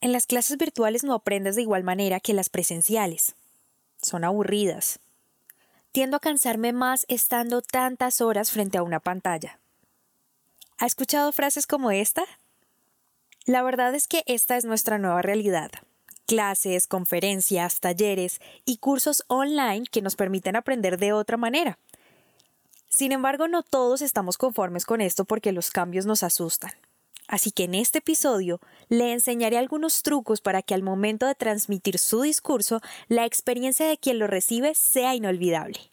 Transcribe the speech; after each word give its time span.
En 0.00 0.12
las 0.12 0.26
clases 0.26 0.58
virtuales 0.58 1.02
no 1.02 1.12
aprendes 1.12 1.56
de 1.56 1.62
igual 1.62 1.82
manera 1.82 2.20
que 2.20 2.32
las 2.32 2.50
presenciales. 2.50 3.34
Son 4.00 4.22
aburridas. 4.22 5.00
Tiendo 5.90 6.16
a 6.16 6.20
cansarme 6.20 6.72
más 6.72 7.04
estando 7.08 7.62
tantas 7.62 8.20
horas 8.20 8.52
frente 8.52 8.78
a 8.78 8.84
una 8.84 9.00
pantalla. 9.00 9.58
¿Ha 10.78 10.86
escuchado 10.86 11.32
frases 11.32 11.66
como 11.66 11.90
esta? 11.90 12.22
La 13.44 13.62
verdad 13.62 13.92
es 13.96 14.06
que 14.06 14.22
esta 14.26 14.56
es 14.56 14.64
nuestra 14.64 14.98
nueva 14.98 15.22
realidad. 15.22 15.72
Clases, 16.26 16.86
conferencias, 16.86 17.80
talleres 17.80 18.40
y 18.64 18.76
cursos 18.76 19.24
online 19.26 19.86
que 19.90 20.02
nos 20.02 20.14
permiten 20.14 20.54
aprender 20.54 20.98
de 20.98 21.12
otra 21.12 21.36
manera. 21.36 21.76
Sin 22.88 23.10
embargo, 23.10 23.48
no 23.48 23.64
todos 23.64 24.02
estamos 24.02 24.38
conformes 24.38 24.84
con 24.84 25.00
esto 25.00 25.24
porque 25.24 25.50
los 25.50 25.70
cambios 25.70 26.06
nos 26.06 26.22
asustan. 26.22 26.70
Así 27.28 27.52
que 27.52 27.64
en 27.64 27.74
este 27.74 27.98
episodio 27.98 28.58
le 28.88 29.12
enseñaré 29.12 29.58
algunos 29.58 30.02
trucos 30.02 30.40
para 30.40 30.62
que 30.62 30.74
al 30.74 30.82
momento 30.82 31.26
de 31.26 31.34
transmitir 31.34 31.98
su 31.98 32.22
discurso, 32.22 32.80
la 33.06 33.26
experiencia 33.26 33.86
de 33.86 33.98
quien 33.98 34.18
lo 34.18 34.26
recibe 34.26 34.74
sea 34.74 35.14
inolvidable. 35.14 35.92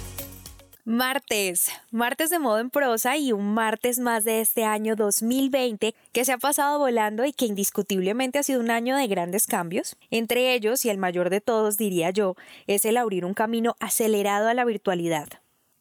Martes, 0.83 1.71
martes 1.91 2.31
de 2.31 2.39
modo 2.39 2.57
en 2.57 2.71
prosa 2.71 3.15
y 3.15 3.33
un 3.33 3.53
martes 3.53 3.99
más 3.99 4.23
de 4.23 4.41
este 4.41 4.63
año 4.63 4.95
2020 4.95 5.93
que 6.11 6.25
se 6.25 6.31
ha 6.31 6.39
pasado 6.39 6.79
volando 6.79 7.23
y 7.23 7.33
que 7.33 7.45
indiscutiblemente 7.45 8.39
ha 8.39 8.43
sido 8.43 8.59
un 8.59 8.71
año 8.71 8.97
de 8.97 9.05
grandes 9.05 9.45
cambios. 9.45 9.95
Entre 10.09 10.55
ellos, 10.55 10.83
y 10.83 10.89
el 10.89 10.97
mayor 10.97 11.29
de 11.29 11.39
todos 11.39 11.77
diría 11.77 12.09
yo, 12.09 12.35
es 12.65 12.83
el 12.85 12.97
abrir 12.97 13.25
un 13.25 13.35
camino 13.35 13.75
acelerado 13.79 14.47
a 14.47 14.55
la 14.55 14.65
virtualidad. 14.65 15.29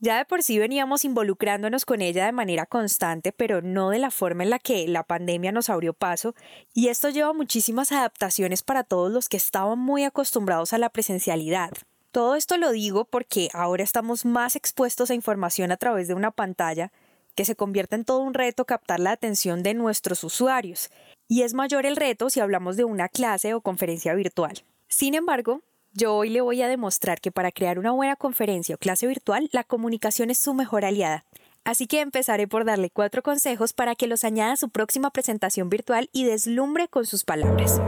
Ya 0.00 0.18
de 0.18 0.26
por 0.26 0.42
sí 0.42 0.58
veníamos 0.58 1.06
involucrándonos 1.06 1.86
con 1.86 2.02
ella 2.02 2.26
de 2.26 2.32
manera 2.32 2.66
constante, 2.66 3.32
pero 3.32 3.62
no 3.62 3.88
de 3.88 4.00
la 4.00 4.10
forma 4.10 4.42
en 4.42 4.50
la 4.50 4.58
que 4.58 4.86
la 4.86 5.04
pandemia 5.04 5.50
nos 5.50 5.70
abrió 5.70 5.94
paso, 5.94 6.34
y 6.74 6.88
esto 6.88 7.08
lleva 7.08 7.32
muchísimas 7.32 7.90
adaptaciones 7.90 8.62
para 8.62 8.84
todos 8.84 9.10
los 9.10 9.30
que 9.30 9.38
estaban 9.38 9.78
muy 9.78 10.04
acostumbrados 10.04 10.74
a 10.74 10.78
la 10.78 10.90
presencialidad. 10.90 11.70
Todo 12.12 12.34
esto 12.34 12.56
lo 12.56 12.72
digo 12.72 13.04
porque 13.04 13.50
ahora 13.52 13.84
estamos 13.84 14.24
más 14.24 14.56
expuestos 14.56 15.10
a 15.10 15.14
información 15.14 15.70
a 15.70 15.76
través 15.76 16.08
de 16.08 16.14
una 16.14 16.32
pantalla, 16.32 16.90
que 17.36 17.44
se 17.44 17.54
convierte 17.54 17.94
en 17.94 18.04
todo 18.04 18.18
un 18.18 18.34
reto 18.34 18.64
captar 18.64 18.98
la 18.98 19.12
atención 19.12 19.62
de 19.62 19.74
nuestros 19.74 20.24
usuarios, 20.24 20.90
y 21.28 21.42
es 21.42 21.54
mayor 21.54 21.86
el 21.86 21.94
reto 21.94 22.28
si 22.28 22.40
hablamos 22.40 22.76
de 22.76 22.82
una 22.82 23.08
clase 23.08 23.54
o 23.54 23.60
conferencia 23.60 24.12
virtual. 24.14 24.64
Sin 24.88 25.14
embargo, 25.14 25.62
yo 25.92 26.16
hoy 26.16 26.30
le 26.30 26.40
voy 26.40 26.60
a 26.62 26.68
demostrar 26.68 27.20
que 27.20 27.30
para 27.30 27.52
crear 27.52 27.78
una 27.78 27.92
buena 27.92 28.16
conferencia 28.16 28.74
o 28.74 28.78
clase 28.78 29.06
virtual, 29.06 29.48
la 29.52 29.62
comunicación 29.62 30.30
es 30.30 30.38
su 30.38 30.52
mejor 30.52 30.84
aliada. 30.84 31.24
Así 31.62 31.86
que 31.86 32.00
empezaré 32.00 32.48
por 32.48 32.64
darle 32.64 32.90
cuatro 32.90 33.22
consejos 33.22 33.72
para 33.72 33.94
que 33.94 34.08
los 34.08 34.24
añada 34.24 34.54
a 34.54 34.56
su 34.56 34.68
próxima 34.70 35.10
presentación 35.10 35.68
virtual 35.68 36.10
y 36.12 36.24
deslumbre 36.24 36.88
con 36.88 37.06
sus 37.06 37.22
palabras. 37.22 37.80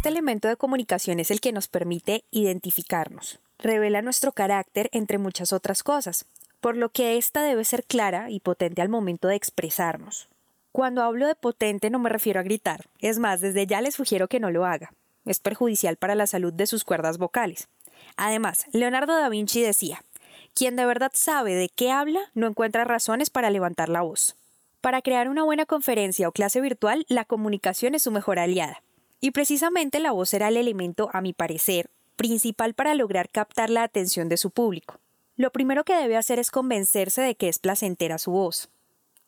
Este 0.00 0.08
elemento 0.08 0.48
de 0.48 0.56
comunicación 0.56 1.20
es 1.20 1.30
el 1.30 1.42
que 1.42 1.52
nos 1.52 1.68
permite 1.68 2.24
identificarnos. 2.30 3.38
Revela 3.58 4.00
nuestro 4.00 4.32
carácter 4.32 4.88
entre 4.94 5.18
muchas 5.18 5.52
otras 5.52 5.82
cosas, 5.82 6.24
por 6.62 6.74
lo 6.74 6.88
que 6.88 7.18
ésta 7.18 7.42
debe 7.42 7.66
ser 7.66 7.84
clara 7.84 8.30
y 8.30 8.40
potente 8.40 8.80
al 8.80 8.88
momento 8.88 9.28
de 9.28 9.36
expresarnos. 9.36 10.30
Cuando 10.72 11.02
hablo 11.02 11.26
de 11.26 11.34
potente 11.34 11.90
no 11.90 11.98
me 11.98 12.08
refiero 12.08 12.40
a 12.40 12.42
gritar. 12.42 12.86
Es 13.00 13.18
más, 13.18 13.42
desde 13.42 13.66
ya 13.66 13.82
les 13.82 13.94
sugiero 13.94 14.26
que 14.26 14.40
no 14.40 14.50
lo 14.50 14.64
haga. 14.64 14.94
Es 15.26 15.38
perjudicial 15.38 15.96
para 15.96 16.14
la 16.14 16.26
salud 16.26 16.54
de 16.54 16.66
sus 16.66 16.82
cuerdas 16.82 17.18
vocales. 17.18 17.68
Además, 18.16 18.64
Leonardo 18.72 19.14
da 19.14 19.28
Vinci 19.28 19.60
decía, 19.60 20.02
quien 20.54 20.76
de 20.76 20.86
verdad 20.86 21.12
sabe 21.12 21.54
de 21.54 21.68
qué 21.68 21.90
habla 21.90 22.20
no 22.32 22.46
encuentra 22.46 22.84
razones 22.84 23.28
para 23.28 23.50
levantar 23.50 23.90
la 23.90 24.00
voz. 24.00 24.34
Para 24.80 25.02
crear 25.02 25.28
una 25.28 25.44
buena 25.44 25.66
conferencia 25.66 26.26
o 26.26 26.32
clase 26.32 26.62
virtual, 26.62 27.04
la 27.10 27.26
comunicación 27.26 27.94
es 27.94 28.04
su 28.04 28.10
mejor 28.10 28.38
aliada. 28.38 28.82
Y 29.20 29.32
precisamente 29.32 30.00
la 30.00 30.12
voz 30.12 30.30
será 30.30 30.48
el 30.48 30.56
elemento, 30.56 31.10
a 31.12 31.20
mi 31.20 31.32
parecer, 31.32 31.90
principal 32.16 32.74
para 32.74 32.94
lograr 32.94 33.28
captar 33.28 33.70
la 33.70 33.82
atención 33.82 34.28
de 34.28 34.36
su 34.36 34.50
público. 34.50 34.98
Lo 35.36 35.50
primero 35.52 35.84
que 35.84 35.94
debe 35.94 36.16
hacer 36.16 36.38
es 36.38 36.50
convencerse 36.50 37.22
de 37.22 37.34
que 37.34 37.48
es 37.48 37.58
placentera 37.58 38.18
su 38.18 38.30
voz 38.30 38.68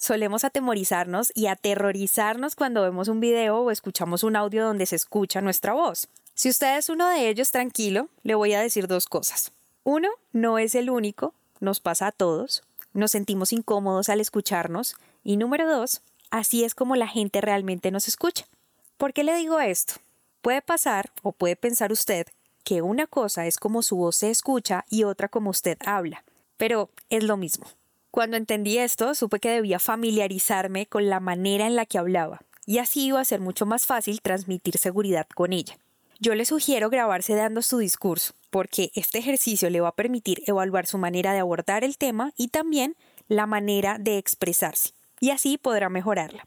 solemos 0.03 0.43
atemorizarnos 0.43 1.31
y 1.33 1.47
aterrorizarnos 1.47 2.57
cuando 2.57 2.83
vemos 2.83 3.07
un 3.07 3.21
video 3.21 3.61
o 3.61 3.71
escuchamos 3.71 4.25
un 4.25 4.35
audio 4.35 4.65
donde 4.65 4.85
se 4.85 4.97
escucha 4.97 5.41
nuestra 5.41 5.75
voz. 5.75 6.09
Si 6.35 6.49
usted 6.49 6.77
es 6.77 6.89
uno 6.89 7.09
de 7.09 7.29
ellos, 7.29 7.53
tranquilo, 7.53 8.09
le 8.25 8.35
voy 8.35 8.53
a 8.53 8.61
decir 8.61 8.89
dos 8.89 9.07
cosas. 9.07 9.53
Uno, 9.85 10.09
no 10.33 10.59
es 10.59 10.75
el 10.75 10.91
único, 10.91 11.35
nos 11.61 11.79
pasa 11.79 12.09
a 12.09 12.13
todos, 12.13 12.65
nos 12.93 13.13
sentimos 13.13 13.53
incómodos 13.53 14.09
al 14.09 14.21
escucharnos. 14.21 14.97
Y 15.23 15.37
número 15.37 15.71
dos, 15.71 16.03
así 16.31 16.65
es 16.65 16.75
como 16.75 16.97
la 16.97 17.07
gente 17.07 17.41
realmente 17.41 17.93
nos 17.93 18.09
escucha. 18.09 18.47
¿Por 18.97 19.13
qué 19.13 19.25
le 19.25 19.35
digo 19.35 19.61
esto? 19.61 19.95
Puede 20.41 20.63
pasar 20.63 21.11
o 21.23 21.33
puede 21.33 21.57
pensar 21.57 21.93
usted 21.93 22.27
que 22.65 22.83
una 22.83 23.07
cosa 23.07 23.47
es 23.47 23.59
como 23.59 23.83
su 23.83 23.97
voz 23.97 24.17
se 24.17 24.31
escucha 24.31 24.85
y 24.89 25.05
otra 25.05 25.29
como 25.29 25.51
usted 25.51 25.79
habla, 25.85 26.25
pero 26.57 26.91
es 27.11 27.25
lo 27.25 27.37
mismo. 27.37 27.67
Cuando 28.11 28.37
entendí 28.37 28.79
esto, 28.79 29.15
supe 29.15 29.41
que 29.41 29.51
debía 29.51 29.79
familiarizarme 29.79 30.87
con 30.87 31.09
la 31.09 31.19
manera 31.19 31.67
en 31.67 31.77
la 31.77 31.87
que 31.87 31.99
hablaba, 31.99 32.43
y 32.67 32.79
así 32.79 33.07
iba 33.07 33.21
a 33.21 33.25
ser 33.25 33.41
mucho 33.41 33.67
más 33.67 33.87
fácil 33.87 34.21
transmitir 34.21 34.77
seguridad 34.79 35.27
con 35.35 35.53
ella. 35.53 35.79
Yo 36.21 36.35
le 36.35 36.45
sugiero 36.45 36.91
grabarse 36.91 37.35
dando 37.35 37.63
su 37.63 37.79
discurso, 37.79 38.35
porque 38.51 38.93
este 38.95 39.19
ejercicio 39.19 39.71
le 39.71 39.81
va 39.81 39.89
a 39.89 39.97
permitir 39.97 40.43
evaluar 40.47 40.87
su 40.87 40.99
manera 40.99 41.33
de 41.33 41.41
abordar 41.41 41.85
el 41.85 41.97
tema 41.97 42.33
y 42.37 42.49
también 42.49 42.97
la 43.29 43.47
manera 43.47 43.99
de 43.99 44.19
expresarse, 44.19 44.91
y 45.19 45.31
así 45.31 45.57
podrá 45.57 45.89
mejorarla. 45.89 46.45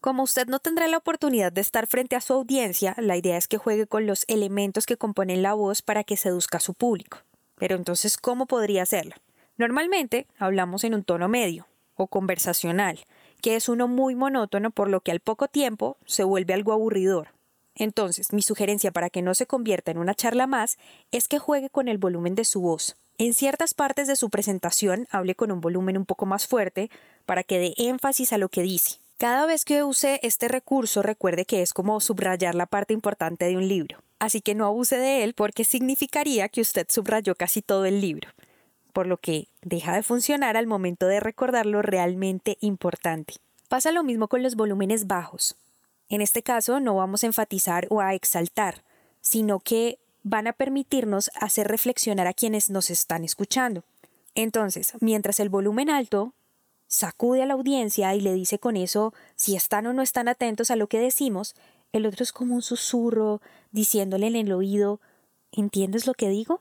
Como 0.00 0.22
usted 0.22 0.46
no 0.46 0.60
tendrá 0.60 0.86
la 0.86 0.98
oportunidad 0.98 1.50
de 1.50 1.60
estar 1.60 1.88
frente 1.88 2.14
a 2.14 2.20
su 2.20 2.32
audiencia, 2.32 2.94
la 2.98 3.16
idea 3.16 3.36
es 3.36 3.48
que 3.48 3.58
juegue 3.58 3.88
con 3.88 4.06
los 4.06 4.24
elementos 4.28 4.86
que 4.86 4.96
componen 4.96 5.42
la 5.42 5.54
voz 5.54 5.82
para 5.82 6.04
que 6.04 6.16
seduzca 6.16 6.58
a 6.58 6.60
su 6.60 6.74
público. 6.74 7.18
Pero 7.56 7.74
entonces, 7.74 8.16
¿cómo 8.16 8.46
podría 8.46 8.84
hacerlo? 8.84 9.16
Normalmente 9.56 10.28
hablamos 10.38 10.84
en 10.84 10.94
un 10.94 11.02
tono 11.02 11.28
medio 11.28 11.66
o 11.96 12.06
conversacional, 12.06 13.00
que 13.42 13.56
es 13.56 13.68
uno 13.68 13.88
muy 13.88 14.14
monótono 14.14 14.70
por 14.70 14.88
lo 14.88 15.00
que 15.00 15.10
al 15.10 15.18
poco 15.18 15.48
tiempo 15.48 15.96
se 16.06 16.22
vuelve 16.22 16.54
algo 16.54 16.72
aburridor. 16.72 17.30
Entonces, 17.74 18.32
mi 18.32 18.42
sugerencia 18.42 18.92
para 18.92 19.10
que 19.10 19.22
no 19.22 19.34
se 19.34 19.46
convierta 19.46 19.90
en 19.90 19.98
una 19.98 20.14
charla 20.14 20.46
más 20.46 20.78
es 21.10 21.26
que 21.26 21.40
juegue 21.40 21.70
con 21.70 21.88
el 21.88 21.98
volumen 21.98 22.36
de 22.36 22.44
su 22.44 22.60
voz. 22.60 22.94
En 23.18 23.34
ciertas 23.34 23.74
partes 23.74 24.06
de 24.06 24.14
su 24.14 24.30
presentación 24.30 25.08
hable 25.10 25.34
con 25.34 25.50
un 25.50 25.60
volumen 25.60 25.98
un 25.98 26.06
poco 26.06 26.24
más 26.24 26.46
fuerte 26.46 26.88
para 27.26 27.42
que 27.42 27.58
dé 27.58 27.74
énfasis 27.78 28.32
a 28.32 28.38
lo 28.38 28.48
que 28.48 28.62
dice. 28.62 29.00
Cada 29.18 29.46
vez 29.46 29.64
que 29.64 29.82
use 29.82 30.20
este 30.22 30.48
recurso 30.48 31.02
recuerde 31.02 31.44
que 31.44 31.60
es 31.60 31.72
como 31.72 32.00
subrayar 32.00 32.54
la 32.54 32.66
parte 32.66 32.94
importante 32.94 33.44
de 33.44 33.56
un 33.56 33.68
libro. 33.68 33.98
Así 34.18 34.40
que 34.40 34.54
no 34.54 34.64
abuse 34.66 34.96
de 34.96 35.24
él 35.24 35.34
porque 35.34 35.64
significaría 35.64 36.48
que 36.48 36.60
usted 36.60 36.86
subrayó 36.88 37.34
casi 37.34 37.60
todo 37.60 37.84
el 37.84 38.00
libro 38.00 38.30
por 38.98 39.06
lo 39.06 39.18
que 39.18 39.46
deja 39.62 39.94
de 39.94 40.02
funcionar 40.02 40.56
al 40.56 40.66
momento 40.66 41.06
de 41.06 41.20
recordar 41.20 41.66
lo 41.66 41.82
realmente 41.82 42.58
importante. 42.60 43.34
Pasa 43.68 43.92
lo 43.92 44.02
mismo 44.02 44.26
con 44.26 44.42
los 44.42 44.56
volúmenes 44.56 45.06
bajos. 45.06 45.54
En 46.08 46.20
este 46.20 46.42
caso 46.42 46.80
no 46.80 46.96
vamos 46.96 47.22
a 47.22 47.28
enfatizar 47.28 47.86
o 47.90 48.00
a 48.00 48.14
exaltar, 48.14 48.82
sino 49.20 49.60
que 49.60 50.00
van 50.24 50.48
a 50.48 50.52
permitirnos 50.52 51.30
hacer 51.36 51.68
reflexionar 51.68 52.26
a 52.26 52.32
quienes 52.32 52.70
nos 52.70 52.90
están 52.90 53.22
escuchando. 53.22 53.84
Entonces, 54.34 54.94
mientras 54.98 55.38
el 55.38 55.48
volumen 55.48 55.90
alto 55.90 56.32
sacude 56.88 57.42
a 57.42 57.46
la 57.46 57.54
audiencia 57.54 58.14
y 58.14 58.20
le 58.20 58.32
dice 58.32 58.58
con 58.58 58.76
eso 58.76 59.14
si 59.36 59.54
están 59.54 59.86
o 59.86 59.92
no 59.92 60.02
están 60.02 60.26
atentos 60.26 60.70
a 60.70 60.76
lo 60.76 60.88
que 60.88 60.98
decimos, 60.98 61.54
el 61.92 62.06
otro 62.06 62.24
es 62.24 62.32
como 62.32 62.56
un 62.56 62.62
susurro 62.62 63.40
diciéndole 63.70 64.26
en 64.26 64.36
el 64.36 64.52
oído 64.52 65.00
¿Entiendes 65.52 66.06
lo 66.06 66.14
que 66.14 66.28
digo? 66.28 66.60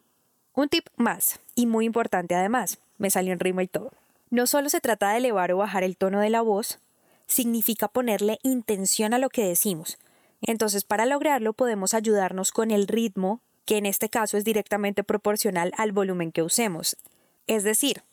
Un 0.53 0.69
tip 0.69 0.87
más, 0.95 1.39
y 1.55 1.65
muy 1.65 1.85
importante 1.85 2.35
además, 2.35 2.79
me 2.97 3.09
salió 3.09 3.33
en 3.33 3.39
rima 3.39 3.63
y 3.63 3.67
todo. 3.67 3.91
No 4.29 4.47
solo 4.47 4.69
se 4.69 4.81
trata 4.81 5.11
de 5.11 5.17
elevar 5.17 5.51
o 5.51 5.57
bajar 5.57 5.83
el 5.83 5.97
tono 5.97 6.19
de 6.19 6.29
la 6.29 6.41
voz, 6.41 6.79
significa 7.27 7.87
ponerle 7.87 8.39
intención 8.43 9.13
a 9.13 9.19
lo 9.19 9.29
que 9.29 9.45
decimos. 9.45 9.97
Entonces, 10.41 10.83
para 10.83 11.05
lograrlo 11.05 11.53
podemos 11.53 11.93
ayudarnos 11.93 12.51
con 12.51 12.71
el 12.71 12.87
ritmo, 12.87 13.41
que 13.65 13.77
en 13.77 13.85
este 13.85 14.09
caso 14.09 14.37
es 14.37 14.45
directamente 14.45 15.03
proporcional 15.03 15.73
al 15.77 15.91
volumen 15.91 16.31
que 16.31 16.43
usemos. 16.43 16.97
Es 17.47 17.63
decir, 17.63 18.03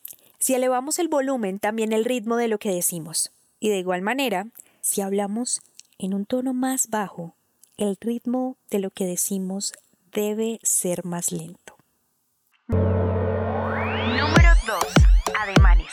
si 0.45 0.53
elevamos 0.53 0.99
el 0.99 1.07
volumen, 1.07 1.57
también 1.57 1.91
el 1.91 2.05
ritmo 2.05 2.35
de 2.35 2.47
lo 2.47 2.59
que 2.59 2.69
decimos. 2.69 3.31
Y 3.59 3.69
de 3.69 3.79
igual 3.79 4.03
manera, 4.03 4.45
si 4.79 5.01
hablamos 5.01 5.59
en 5.97 6.13
un 6.13 6.27
tono 6.27 6.53
más 6.53 6.87
bajo, 6.91 7.33
el 7.77 7.97
ritmo 7.99 8.55
de 8.69 8.77
lo 8.77 8.91
que 8.91 9.07
decimos 9.07 9.73
debe 10.13 10.59
ser 10.61 11.03
más 11.03 11.31
lento. 11.31 11.75
Número 12.67 12.93
2. 14.67 14.77
Ademanes. 15.35 15.91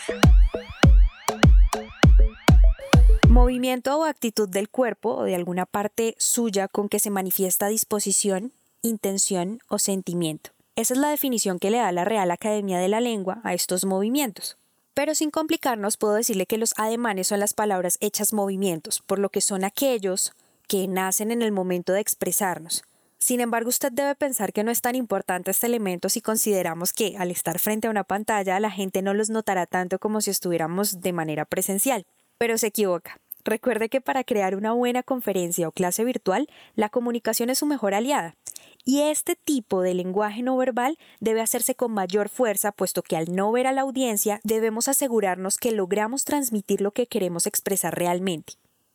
Movimiento 3.31 4.00
o 4.00 4.05
actitud 4.05 4.50
del 4.50 4.69
cuerpo 4.69 5.14
o 5.14 5.22
de 5.22 5.34
alguna 5.34 5.64
parte 5.64 6.14
suya 6.19 6.69
con 6.69 6.90
que 6.90 6.98
se 6.98 7.08
manifiesta 7.08 7.69
disposición, 7.69 8.52
intención 8.82 9.60
o 9.69 9.78
sentimiento. 9.78 10.50
Esa 10.74 10.94
es 10.94 11.00
la 11.00 11.10
definición 11.10 11.58
que 11.58 11.70
le 11.70 11.76
da 11.76 11.92
la 11.92 12.06
Real 12.06 12.30
Academia 12.30 12.78
de 12.78 12.88
la 12.88 13.02
Lengua 13.02 13.42
a 13.44 13.52
estos 13.52 13.84
movimientos. 13.84 14.56
Pero 14.94 15.14
sin 15.14 15.30
complicarnos, 15.30 15.98
puedo 15.98 16.14
decirle 16.14 16.46
que 16.46 16.56
los 16.56 16.72
ademanes 16.78 17.26
son 17.26 17.40
las 17.40 17.52
palabras 17.52 17.98
hechas 18.00 18.32
movimientos, 18.32 19.02
por 19.02 19.19
lo 19.19 19.28
que 19.28 19.42
son 19.42 19.64
aquellos 19.64 20.32
que 20.69 20.88
nacen 20.88 21.30
en 21.30 21.42
el 21.42 21.52
momento 21.52 21.92
de 21.92 22.00
expresarnos. 22.00 22.84
Sin 23.19 23.40
embargo, 23.40 23.69
usted 23.69 23.92
debe 23.92 24.14
pensar 24.14 24.54
que 24.54 24.64
no 24.64 24.70
es 24.70 24.80
tan 24.80 24.94
importante 24.94 25.50
este 25.50 25.66
elemento 25.66 26.08
si 26.08 26.22
consideramos 26.22 26.94
que 26.94 27.16
al 27.19 27.30
estar 27.30 27.58
frente 27.58 27.86
a 27.86 27.90
una 27.90 28.04
pantalla 28.04 28.58
la 28.58 28.70
gente 28.70 29.02
no 29.02 29.12
los 29.12 29.28
notará 29.28 29.66
tanto 29.66 29.98
como 29.98 30.22
si 30.22 30.30
estuviéramos 30.30 31.02
de 31.02 31.12
manera 31.12 31.44
presencial. 31.44 32.06
Pero 32.38 32.56
se 32.56 32.69
equivoca. 32.69 33.20
Recuerde 33.44 33.90
que 33.90 34.00
para 34.00 34.24
crear 34.24 34.56
una 34.56 34.72
buena 34.72 35.02
conferencia 35.02 35.69
o 35.69 35.72
clase 35.72 36.02
virtual, 36.02 36.48
la 36.76 36.88
comunicación 36.88 37.50
es 37.50 37.58
su 37.58 37.66
mejor 37.66 37.92
aliada. 37.92 38.36
Y 38.85 39.03
este 39.03 39.37
tipo 39.37 39.82
de 39.82 39.94
lenguaje 39.94 40.43
no 40.43 40.56
verbal 40.56 40.99
debe 41.20 41.41
hacerse 41.41 41.75
con 41.75 41.93
mayor 41.93 42.29
fuerza, 42.29 42.73
puesto 42.73 43.03
que 43.03 43.17
al 43.17 43.35
no 43.35 43.53
ver 43.53 43.67
a 43.67 43.73
la 43.73 43.82
audiencia 43.82 44.41
debemos 44.44 44.88
asegurarnos 44.88 45.59
que 45.59 45.73
logramos 45.73 46.25
transmitir 46.25 46.81
lo 46.81 46.93
que 46.93 47.06
queremos 47.06 47.47
expresar 47.47 47.97
realmente. 47.97 48.55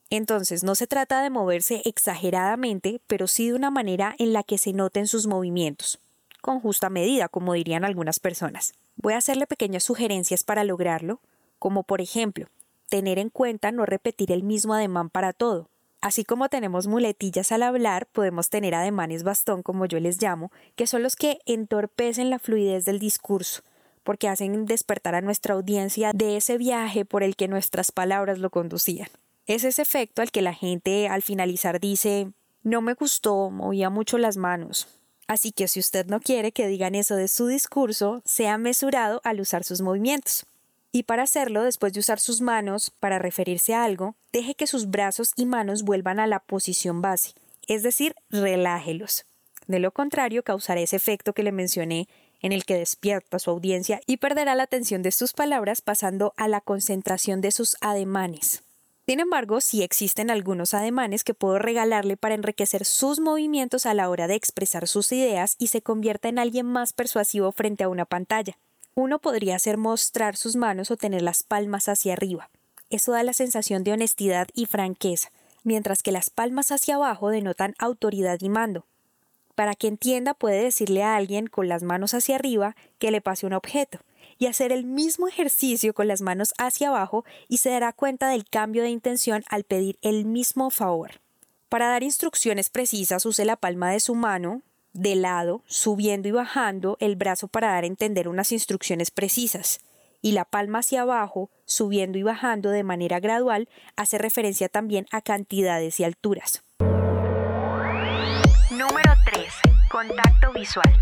Entonces, 0.10 0.64
no 0.64 0.75
se 0.75 0.88
trata 0.88 1.22
de 1.22 1.30
moverse 1.30 1.81
exageradamente, 1.86 3.02
pero 3.08 3.28
sí 3.28 3.48
de 3.48 3.56
una 3.56 3.72
manera 3.72 4.16
en 4.19 4.34
la 4.34 4.44
que 4.44 4.58
se 4.58 4.74
noten 4.74 5.08
sus 5.08 5.28
movimientos, 5.28 6.00
con 6.42 6.60
justa 6.62 6.90
medida, 6.90 7.28
como 7.28 7.54
dirían 7.54 7.84
algunas 7.84 8.20
personas. 8.20 8.74
Voy 8.96 9.13
a 9.13 9.18
hacerle 9.18 9.48
pequeñas 9.48 9.84
sugerencias 9.84 10.44
para 10.44 10.63
lograrlo, 10.63 11.20
como 11.60 11.84
por 11.84 12.02
ejemplo, 12.02 12.48
tener 12.90 13.20
en 13.20 13.30
cuenta 13.30 13.72
no 13.72 13.86
repetir 13.86 14.31
el 14.31 14.44
mismo 14.44 14.74
ademán 14.74 15.10
para 15.10 15.34
todo. 15.34 15.70
Así 16.00 16.24
como 16.24 16.48
tenemos 16.48 16.88
muletillas 16.88 17.52
al 17.52 17.64
hablar, 17.64 18.08
podemos 18.12 18.50
tener 18.50 18.76
ademanes 18.76 19.24
bastón, 19.24 19.64
como 19.64 19.86
yo 19.86 20.00
les 20.00 20.22
llamo, 20.22 20.52
que 20.76 20.88
son 20.88 21.02
los 21.02 21.16
que 21.16 21.40
entorpecen 21.46 22.30
la 22.30 22.40
fluidez 22.40 22.86
del 22.86 23.00
discurso, 23.00 23.64
porque 24.04 24.28
hacen 24.28 24.66
despertar 24.66 25.16
a 25.16 25.22
nuestra 25.22 25.56
audiencia 25.56 26.12
de 26.14 26.38
ese 26.38 26.58
viaje 26.58 27.04
por 27.04 27.24
el 27.24 27.36
que 27.36 27.48
nuestras 27.48 27.92
palabras 27.92 28.38
lo 28.38 28.52
conducían. 28.52 29.08
Es 29.48 29.64
ese 29.64 29.82
efecto 29.82 30.22
al 30.22 30.32
que 30.32 30.42
la 30.42 30.54
gente 30.54 31.08
al 31.08 31.24
finalizar 31.24 31.80
dice, 31.80 32.32
no 32.64 32.82
me 32.82 32.94
gustó, 32.94 33.50
movía 33.50 33.90
mucho 33.90 34.18
las 34.18 34.38
manos. 34.38 34.88
Así 35.28 35.52
que 35.52 35.68
si 35.68 35.80
usted 35.80 36.06
no 36.06 36.20
quiere 36.20 36.52
que 36.52 36.68
digan 36.68 36.96
eso 36.96 37.16
de 37.16 37.28
su 37.28 37.48
discurso, 37.48 38.22
sea 38.24 38.58
mesurado 38.58 39.20
al 39.24 39.42
usar 39.42 39.64
sus 39.64 39.82
movimientos. 39.82 40.46
Y 40.92 41.04
para 41.04 41.24
hacerlo, 41.24 41.63
después 41.63 41.94
de 41.94 42.00
usar 42.00 42.19
sus 42.19 42.42
manos 42.42 42.92
para 43.00 43.19
referirse 43.19 43.74
a 43.74 43.84
algo, 43.84 44.16
deje 44.31 44.56
que 44.56 44.68
sus 44.68 44.89
brazos 44.89 45.34
y 45.36 45.45
manos 45.45 45.84
vuelvan 45.84 46.19
a 46.19 46.28
la 46.28 46.39
posición 46.39 47.01
base, 47.01 47.34
es 47.68 47.84
decir, 47.84 48.16
relájelos. 48.30 49.25
De 49.68 49.80
lo 49.80 49.92
contrario, 49.92 50.44
causará 50.44 50.80
ese 50.80 50.95
efecto 50.95 51.34
que 51.34 51.44
le 51.44 51.51
mencioné 51.51 52.07
en 52.42 52.51
el 52.51 52.66
que 52.66 52.78
despierta 52.78 53.38
a 53.38 53.39
su 53.39 53.50
audiencia 53.50 54.00
y 54.06 54.18
perderá 54.18 54.56
la 54.56 54.63
atención 54.63 55.01
de 55.01 55.12
sus 55.12 55.34
palabras 55.34 55.81
pasando 55.81 56.34
a 56.38 56.48
la 56.48 56.62
concentración 56.62 57.42
de 57.42 57.51
sus 57.51 57.75
ademanes. 57.81 58.63
Sin 59.06 59.19
embargo, 59.22 59.62
sí 59.62 59.84
existen 59.84 60.30
algunos 60.30 60.74
ademanes 60.74 61.24
que 61.24 61.34
puedo 61.34 61.60
regalarle 61.60 62.18
para 62.18 62.36
enriquecer 62.36 62.84
sus 62.84 63.19
movimientos 63.19 63.86
a 63.86 63.94
la 63.94 64.10
hora 64.10 64.28
de 64.28 64.36
expresar 64.36 64.88
sus 64.88 65.12
ideas 65.13 65.56
y 65.57 65.68
se 65.68 65.81
convierta 65.81 66.28
en 66.28 66.39
alguien 66.39 66.66
más 66.66 66.92
persuasivo 66.92 67.51
frente 67.54 67.86
a 67.86 67.89
una 67.89 68.06
pantalla. 68.06 68.57
Uno 69.00 69.20
podría 69.20 69.60
ser 69.60 69.78
mostrar 69.78 70.36
sus 70.38 70.56
manos 70.56 70.90
o 70.90 70.98
tener 70.98 71.22
las 71.22 71.44
palmas 71.44 71.88
hacia 71.88 72.14
arriba. 72.14 72.50
Eso 72.90 73.12
da 73.12 73.22
la 73.22 73.34
sensación 73.34 73.84
de 73.84 73.92
honestidad 73.92 74.48
y 74.56 74.66
franqueza, 74.66 75.30
mientras 75.64 76.02
que 76.02 76.12
las 76.12 76.32
palmas 76.32 76.72
hacia 76.72 76.96
abajo 76.96 77.30
denotan 77.30 77.76
autoridad 77.78 78.40
y 78.42 78.50
mando. 78.50 78.88
Para 79.54 79.76
que 79.76 79.88
entienda 79.88 80.34
puede 80.34 80.64
decirle 80.64 81.04
a 81.04 81.16
alguien 81.16 81.46
con 81.46 81.70
las 81.70 81.84
manos 81.84 82.16
hacia 82.16 82.38
arriba 82.38 82.76
que 82.98 83.12
le 83.12 83.22
pase 83.22 83.46
un 83.46 83.54
objeto 83.54 84.00
y 84.40 84.48
hacer 84.48 84.72
el 84.72 84.84
mismo 84.84 85.28
ejercicio 85.28 85.94
con 85.94 86.08
las 86.08 86.22
manos 86.22 86.56
hacia 86.58 86.88
abajo 86.88 87.24
y 87.48 87.58
se 87.58 87.70
dará 87.70 87.94
cuenta 87.94 88.30
del 88.30 88.50
cambio 88.50 88.82
de 88.82 88.90
intención 88.90 89.44
al 89.52 89.64
pedir 89.64 90.00
el 90.02 90.26
mismo 90.26 90.72
favor. 90.72 91.22
Para 91.70 91.88
dar 91.88 92.02
instrucciones 92.02 92.72
precisas 92.72 93.28
use 93.28 93.46
la 93.46 93.58
palma 93.58 93.92
de 93.92 94.00
su 94.00 94.16
mano, 94.16 94.64
de 94.98 95.16
lado, 95.16 95.62
subiendo 95.68 96.28
y 96.28 96.32
bajando 96.32 96.98
el 97.00 97.16
brazo 97.16 97.48
para 97.48 97.70
dar 97.70 97.84
a 97.84 97.88
entender 97.88 98.28
unas 98.28 98.52
instrucciones 98.52 99.12
precisas, 99.12 99.80
y 100.22 100.32
la 100.32 100.46
palma 100.46 100.80
hacia 100.80 101.04
abajo, 101.04 101.52
subiendo 101.66 102.18
y 102.18 102.24
bajando 102.24 102.72
de 102.72 102.84
manera 102.84 103.20
gradual, 103.20 103.70
hace 103.96 104.18
referencia 104.18 104.70
también 104.70 105.06
a 105.12 105.22
cantidades 105.22 106.00
y 106.00 106.04
alturas. 106.04 106.64
Número 108.72 109.14
3. 109.26 109.46
Contacto 109.92 110.52
visual. 110.54 110.94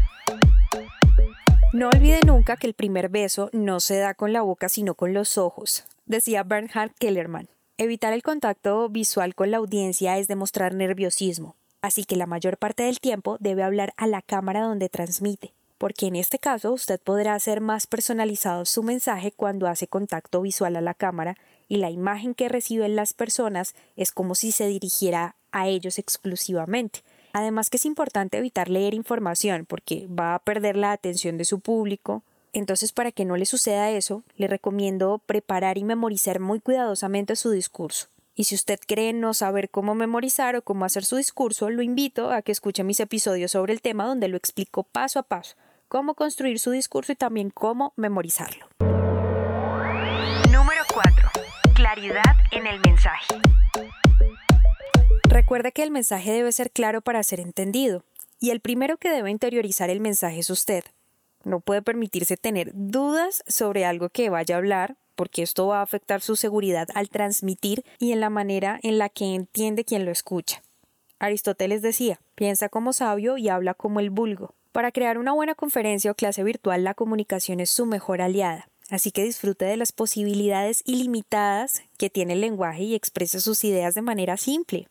No 1.71 1.89
olvide 1.89 2.19
nunca 2.25 2.57
que 2.57 2.67
el 2.67 2.73
primer 2.73 3.09
beso 3.09 3.49
no 3.53 3.79
se 3.79 3.97
da 3.97 4.13
con 4.13 4.33
la 4.33 4.41
boca 4.41 4.69
sino 4.69 4.95
con 4.95 5.13
los 5.13 5.37
ojos, 5.37 5.85
decía 6.05 6.43
Bernhard 6.43 6.91
Kellerman. 6.99 7.49
Evitar 7.77 8.13
el 8.13 8.23
contacto 8.23 8.87
visual 8.89 9.35
con 9.35 9.51
la 9.51 9.57
audiencia 9.57 10.17
es 10.17 10.27
demostrar 10.27 10.73
nerviosismo, 10.73 11.55
así 11.85 12.03
que 12.03 12.15
la 12.15 12.25
mayor 12.25 12.57
parte 12.57 12.83
del 12.83 12.99
tiempo 12.99 13.37
debe 13.39 13.63
hablar 13.63 13.93
a 13.97 14.07
la 14.07 14.21
cámara 14.21 14.61
donde 14.61 14.89
transmite, 14.89 15.53
porque 15.77 16.07
en 16.07 16.15
este 16.15 16.39
caso 16.39 16.73
usted 16.73 16.99
podrá 16.99 17.35
hacer 17.35 17.61
más 17.61 17.87
personalizado 17.87 18.65
su 18.65 18.83
mensaje 18.83 19.31
cuando 19.31 19.67
hace 19.67 19.87
contacto 19.87 20.41
visual 20.41 20.75
a 20.75 20.81
la 20.81 20.93
cámara 20.93 21.37
y 21.67 21.77
la 21.77 21.91
imagen 21.91 22.33
que 22.33 22.49
reciben 22.49 22.95
las 22.95 23.13
personas 23.13 23.75
es 23.95 24.11
como 24.11 24.35
si 24.35 24.51
se 24.51 24.67
dirigiera 24.67 25.35
a 25.51 25.67
ellos 25.67 25.99
exclusivamente. 25.99 27.01
Además 27.33 27.69
que 27.69 27.77
es 27.77 27.85
importante 27.85 28.37
evitar 28.37 28.69
leer 28.69 28.93
información 28.93 29.65
porque 29.65 30.07
va 30.07 30.35
a 30.35 30.39
perder 30.39 30.77
la 30.77 30.91
atención 30.91 31.37
de 31.37 31.45
su 31.45 31.59
público. 31.59 32.23
Entonces, 32.53 32.93
para 32.93 33.11
que 33.11 33.25
no 33.25 33.35
le 33.35 33.45
suceda 33.45 33.91
eso, 33.91 34.23
le 34.37 34.47
recomiendo 34.47 35.21
preparar 35.25 35.77
y 35.77 35.83
memorizar 35.83 36.39
muy 36.39 36.61
cuidadosamente 36.61 37.35
su 37.35 37.51
discurso. 37.51 38.07
Y 38.37 38.43
si 38.43 38.55
usted 38.55 38.79
cree 38.85 39.13
no 39.13 39.33
saber 39.33 39.69
cómo 39.69 39.95
memorizar 39.95 40.57
o 40.57 40.61
cómo 40.61 40.83
hacer 40.83 41.05
su 41.05 41.15
discurso, 41.15 41.69
lo 41.69 41.81
invito 41.81 42.31
a 42.31 42.41
que 42.41 42.51
escuche 42.51 42.83
mis 42.83 42.99
episodios 42.99 43.51
sobre 43.51 43.71
el 43.71 43.81
tema 43.81 44.05
donde 44.05 44.27
lo 44.27 44.35
explico 44.35 44.83
paso 44.83 45.19
a 45.19 45.23
paso, 45.23 45.55
cómo 45.87 46.15
construir 46.15 46.59
su 46.59 46.71
discurso 46.71 47.13
y 47.13 47.15
también 47.15 47.49
cómo 47.49 47.93
memorizarlo. 47.95 48.67
Número 50.51 50.83
4. 50.93 51.29
Claridad 51.75 52.35
en 52.51 52.67
el 52.67 52.81
mensaje. 52.85 53.35
Recuerde 55.29 55.71
que 55.71 55.83
el 55.83 55.91
mensaje 55.91 56.33
debe 56.33 56.51
ser 56.51 56.71
claro 56.71 56.99
para 56.99 57.23
ser 57.23 57.39
entendido, 57.39 58.03
y 58.41 58.49
el 58.49 58.59
primero 58.59 58.97
que 58.97 59.11
debe 59.11 59.31
interiorizar 59.31 59.89
el 59.89 60.01
mensaje 60.01 60.39
es 60.39 60.49
usted. 60.49 60.83
No 61.45 61.61
puede 61.61 61.81
permitirse 61.81 62.35
tener 62.35 62.71
dudas 62.73 63.45
sobre 63.47 63.85
algo 63.85 64.09
que 64.09 64.29
vaya 64.29 64.55
a 64.55 64.57
hablar 64.57 64.97
porque 65.15 65.41
esto 65.41 65.67
va 65.67 65.79
a 65.79 65.83
afectar 65.83 66.21
su 66.21 66.35
seguridad 66.35 66.87
al 66.93 67.09
transmitir 67.09 67.83
y 67.99 68.11
en 68.11 68.19
la 68.19 68.29
manera 68.29 68.79
en 68.83 68.97
la 68.97 69.09
que 69.09 69.33
entiende 69.35 69.85
quien 69.85 70.05
lo 70.05 70.11
escucha. 70.11 70.61
Aristóteles 71.19 71.81
decía, 71.81 72.19
piensa 72.35 72.69
como 72.69 72.93
sabio 72.93 73.37
y 73.37 73.49
habla 73.49 73.73
como 73.73 73.99
el 73.99 74.09
vulgo. 74.09 74.53
Para 74.71 74.91
crear 74.91 75.17
una 75.17 75.31
buena 75.31 75.55
conferencia 75.55 76.11
o 76.11 76.15
clase 76.15 76.43
virtual 76.43 76.83
la 76.83 76.93
comunicación 76.93 77.61
es 77.61 77.69
su 77.69 77.85
mejor 77.85 78.21
aliada, 78.21 78.67
así 78.89 79.11
que 79.11 79.23
disfrute 79.23 79.65
de 79.65 79.77
las 79.77 79.93
posibilidades 79.93 80.83
ilimitadas 80.85 81.81
que 81.97 82.09
tiene 82.09 82.33
el 82.33 82.41
lenguaje 82.41 82.83
y 82.83 82.95
exprese 82.95 83.39
sus 83.39 83.63
ideas 83.63 83.95
de 83.95 84.01
manera 84.01 84.35
simple. 84.35 84.87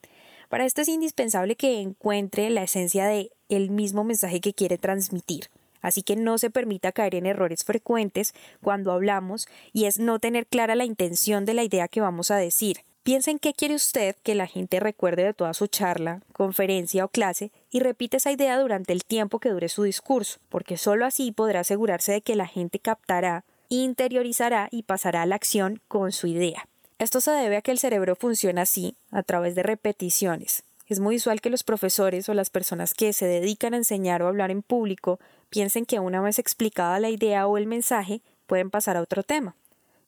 Para 0.49 0.65
esto 0.65 0.81
es 0.81 0.87
indispensable 0.87 1.55
que 1.55 1.81
encuentre 1.81 2.49
la 2.49 2.63
esencia 2.63 3.05
de 3.05 3.31
el 3.49 3.69
mismo 3.69 4.03
mensaje 4.03 4.41
que 4.41 4.53
quiere 4.53 4.77
transmitir 4.77 5.49
así 5.85 6.01
que 6.01 6.15
no 6.15 6.37
se 6.37 6.49
permita 6.49 6.91
caer 6.91 7.15
en 7.15 7.25
errores 7.25 7.63
frecuentes 7.63 8.33
cuando 8.61 8.91
hablamos 8.91 9.47
y 9.71 9.85
es 9.85 9.99
no 9.99 10.19
tener 10.19 10.47
clara 10.47 10.75
la 10.75 10.85
intención 10.85 11.45
de 11.45 11.53
la 11.53 11.63
idea 11.63 11.87
que 11.87 12.01
vamos 12.01 12.31
a 12.31 12.37
decir. 12.37 12.79
Piensen 13.03 13.37
qué 13.37 13.53
quiere 13.53 13.75
usted 13.75 14.15
que 14.23 14.33
la 14.33 14.47
gente 14.47 14.79
recuerde 14.79 15.23
de 15.23 15.33
toda 15.35 15.53
su 15.53 15.67
charla, 15.67 16.21
conferencia 16.33 17.05
o 17.05 17.07
clase 17.07 17.51
y 17.69 17.79
repite 17.79 18.17
esa 18.17 18.31
idea 18.31 18.59
durante 18.59 18.93
el 18.93 19.05
tiempo 19.05 19.37
que 19.37 19.49
dure 19.49 19.69
su 19.69 19.83
discurso, 19.83 20.39
porque 20.49 20.75
sólo 20.75 21.05
así 21.05 21.31
podrá 21.31 21.59
asegurarse 21.59 22.13
de 22.13 22.21
que 22.21 22.35
la 22.35 22.47
gente 22.47 22.79
captará, 22.79 23.45
interiorizará 23.69 24.69
y 24.71 24.83
pasará 24.83 25.21
a 25.21 25.25
la 25.27 25.35
acción 25.35 25.81
con 25.87 26.11
su 26.11 26.25
idea. 26.25 26.67
Esto 26.97 27.21
se 27.21 27.29
debe 27.29 27.57
a 27.57 27.61
que 27.61 27.69
el 27.69 27.77
cerebro 27.77 28.15
funciona 28.15 28.63
así, 28.63 28.95
a 29.11 29.21
través 29.21 29.53
de 29.53 29.61
repeticiones. 29.61 30.63
Es 30.87 30.99
muy 30.99 31.15
usual 31.15 31.41
que 31.41 31.49
los 31.49 31.63
profesores 31.63 32.29
o 32.29 32.33
las 32.33 32.49
personas 32.49 32.93
que 32.93 33.11
se 33.13 33.25
dedican 33.25 33.73
a 33.73 33.77
enseñar 33.77 34.21
o 34.21 34.27
hablar 34.27 34.51
en 34.51 34.61
público 34.61 35.19
piensen 35.49 35.85
que 35.85 35.99
una 35.99 36.21
vez 36.21 36.37
explicada 36.37 36.99
la 36.99 37.09
idea 37.09 37.47
o 37.47 37.57
el 37.57 37.65
mensaje, 37.65 38.21
pueden 38.45 38.69
pasar 38.69 38.95
a 38.97 39.01
otro 39.01 39.23
tema. 39.23 39.55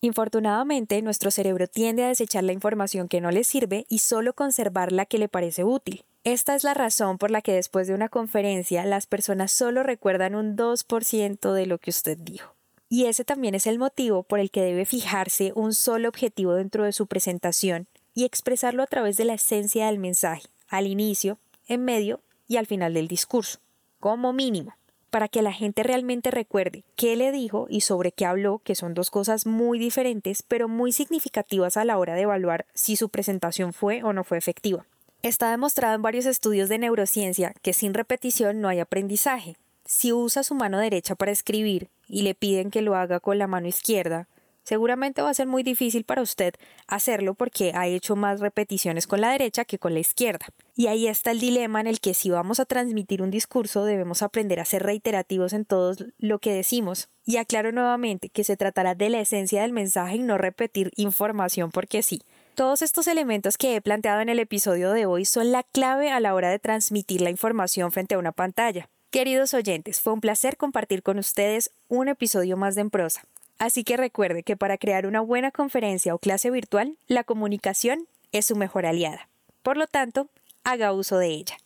Infortunadamente, 0.01 1.01
nuestro 1.01 1.31
cerebro 1.31 1.67
tiende 1.67 2.03
a 2.03 2.09
desechar 2.09 2.43
la 2.43 2.53
información 2.53 3.07
que 3.07 3.21
no 3.21 3.31
le 3.31 3.43
sirve 3.43 3.87
y 3.89 3.99
solo 3.99 4.33
conservar 4.33 4.91
la 4.91 5.05
que 5.07 5.17
le 5.17 5.27
parece 5.27 5.63
útil. 5.63 6.03
Esta 6.23 6.53
es 6.53 6.63
la 6.63 6.75
razón 6.75 7.17
por 7.17 7.31
la 7.31 7.41
que 7.41 7.53
después 7.53 7.87
de 7.87 7.95
una 7.95 8.09
conferencia 8.09 8.85
las 8.85 9.07
personas 9.07 9.51
solo 9.51 9.81
recuerdan 9.81 10.35
un 10.35 10.55
2% 10.55 11.53
de 11.53 11.65
lo 11.65 11.79
que 11.79 11.89
usted 11.89 12.17
dijo. 12.17 12.53
Y 12.89 13.05
ese 13.05 13.25
también 13.25 13.55
es 13.55 13.65
el 13.65 13.79
motivo 13.79 14.23
por 14.23 14.39
el 14.39 14.51
que 14.51 14.61
debe 14.61 14.85
fijarse 14.85 15.51
un 15.55 15.73
solo 15.73 16.09
objetivo 16.09 16.53
dentro 16.53 16.83
de 16.83 16.91
su 16.91 17.07
presentación 17.07 17.87
y 18.13 18.25
expresarlo 18.25 18.83
a 18.83 18.87
través 18.87 19.17
de 19.17 19.25
la 19.25 19.33
esencia 19.33 19.87
del 19.87 19.99
mensaje, 19.99 20.47
al 20.69 20.87
inicio, 20.87 21.39
en 21.67 21.83
medio 21.83 22.21
y 22.47 22.57
al 22.57 22.65
final 22.65 22.93
del 22.93 23.07
discurso, 23.07 23.59
como 23.99 24.33
mínimo 24.33 24.75
para 25.09 25.27
que 25.27 25.41
la 25.41 25.53
gente 25.53 25.83
realmente 25.83 26.31
recuerde 26.31 26.83
qué 26.95 27.15
le 27.15 27.31
dijo 27.31 27.67
y 27.69 27.81
sobre 27.81 28.11
qué 28.11 28.25
habló, 28.25 28.59
que 28.63 28.75
son 28.75 28.93
dos 28.93 29.09
cosas 29.09 29.45
muy 29.45 29.79
diferentes, 29.79 30.43
pero 30.43 30.67
muy 30.67 30.91
significativas 30.91 31.77
a 31.77 31.85
la 31.85 31.97
hora 31.97 32.15
de 32.15 32.21
evaluar 32.21 32.65
si 32.73 32.95
su 32.95 33.09
presentación 33.09 33.73
fue 33.73 34.03
o 34.03 34.13
no 34.13 34.23
fue 34.23 34.37
efectiva. 34.37 34.85
Está 35.23 35.49
demostrado 35.49 35.95
en 35.95 36.01
varios 36.01 36.25
estudios 36.25 36.69
de 36.69 36.77
neurociencia 36.77 37.53
que 37.61 37.73
sin 37.73 37.93
repetición 37.93 38.61
no 38.61 38.67
hay 38.67 38.79
aprendizaje. 38.79 39.55
Si 39.85 40.11
usa 40.13 40.43
su 40.43 40.53
mano 40.53 40.77
derecha 40.79 41.15
para 41.15 41.31
escribir 41.31 41.89
y 42.07 42.21
le 42.21 42.35
piden 42.35 42.69
que 42.69 42.81
lo 42.81 42.95
haga 42.95 43.19
con 43.19 43.39
la 43.39 43.47
mano 43.47 43.67
izquierda, 43.67 44.27
seguramente 44.67 45.21
va 45.21 45.29
a 45.29 45.33
ser 45.33 45.47
muy 45.47 45.63
difícil 45.63 46.03
para 46.03 46.21
usted 46.21 46.53
hacerlo 46.87 47.35
porque 47.35 47.71
ha 47.73 47.87
hecho 47.87 48.17
más 48.17 48.41
repeticiones 48.41 49.07
con 49.07 49.21
la 49.21 49.31
derecha 49.31 49.63
que 49.63 49.79
con 49.79 49.93
la 49.93 50.01
izquierda. 50.01 50.47
Y 50.75 50.87
ahí 50.87 51.07
está 51.07 51.31
el 51.31 51.39
dilema 51.39 51.79
en 51.79 51.87
el 51.87 52.01
que 52.01 52.13
si 52.13 52.31
vamos 52.31 52.59
a 52.59 52.65
transmitir 52.65 53.21
un 53.21 53.31
discurso 53.31 53.85
debemos 53.85 54.21
aprender 54.21 54.59
a 54.59 54.65
ser 54.65 54.83
reiterativos 54.83 55.53
en 55.53 55.63
todo 55.63 55.95
lo 56.19 56.39
que 56.39 56.53
decimos. 56.53 57.07
Y 57.25 57.37
aclaro 57.37 57.71
nuevamente 57.71 58.27
que 58.27 58.43
se 58.43 58.57
tratará 58.57 58.93
de 58.93 59.09
la 59.09 59.21
esencia 59.21 59.61
del 59.61 59.71
mensaje 59.71 60.17
y 60.17 60.23
no 60.23 60.37
repetir 60.37 60.91
información 60.97 61.71
porque 61.71 62.03
sí. 62.03 62.21
Todos 62.53 62.81
estos 62.81 63.07
elementos 63.07 63.55
que 63.55 63.77
he 63.77 63.81
planteado 63.81 64.19
en 64.19 64.27
el 64.27 64.39
episodio 64.39 64.91
de 64.91 65.05
hoy 65.05 65.23
son 65.23 65.53
la 65.53 65.63
clave 65.63 66.11
a 66.11 66.19
la 66.19 66.35
hora 66.35 66.49
de 66.49 66.59
transmitir 66.59 67.21
la 67.21 67.29
información 67.29 67.93
frente 67.93 68.15
a 68.15 68.19
una 68.19 68.33
pantalla. 68.33 68.89
Queridos 69.11 69.53
oyentes, 69.53 70.01
fue 70.01 70.11
un 70.11 70.19
placer 70.19 70.57
compartir 70.57 71.03
con 71.03 71.19
ustedes 71.19 71.71
un 71.87 72.09
episodio 72.09 72.57
más 72.57 72.75
de 72.75 72.81
En 72.81 72.89
Prosa. 72.89 73.21
Así 73.59 73.83
que 73.83 73.97
recuerde 73.97 74.43
que 74.43 74.55
para 74.55 74.77
crear 74.77 75.07
una 75.07 75.21
buena 75.21 75.51
conferencia 75.51 76.13
o 76.13 76.19
clase 76.19 76.51
virtual, 76.51 76.97
la 77.07 77.23
comunicación 77.23 78.07
es 78.31 78.45
su 78.45 78.55
mejor 78.55 78.85
aliada. 78.85 79.29
Por 79.63 79.77
lo 79.77 79.87
tanto, 79.87 80.29
haga 80.63 80.93
uso 80.93 81.17
de 81.17 81.27
ella. 81.27 81.57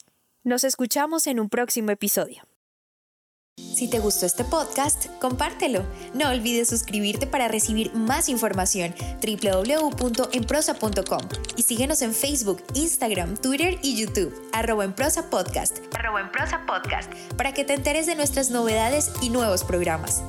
Nos 0.43 0.63
escuchamos 0.63 1.27
en 1.27 1.39
un 1.39 1.49
próximo 1.49 1.91
episodio. 1.91 2.43
Si 3.57 3.89
te 3.89 3.99
gustó 3.99 4.25
este 4.25 4.43
podcast, 4.43 5.07
compártelo. 5.19 5.83
No 6.13 6.29
olvides 6.29 6.69
suscribirte 6.69 7.27
para 7.27 7.47
recibir 7.47 7.93
más 7.93 8.29
información 8.29 8.95
www.enprosa.com 9.21 11.21
y 11.57 11.63
síguenos 11.63 12.01
en 12.01 12.13
Facebook, 12.13 12.63
Instagram, 12.73 13.37
Twitter 13.37 13.77
y 13.83 13.99
YouTube, 13.99 14.33
arroba 14.53 14.85
en 14.85 14.93
podcast, 14.93 15.79
arroba 15.93 16.31
podcast, 16.65 17.13
para 17.37 17.53
que 17.53 17.63
te 17.63 17.73
enteres 17.73 18.07
de 18.07 18.15
nuestras 18.15 18.49
novedades 18.49 19.11
y 19.21 19.29
nuevos 19.29 19.63
programas. 19.63 20.23